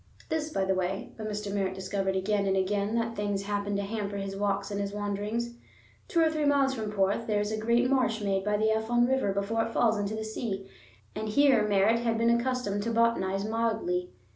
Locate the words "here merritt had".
11.29-12.17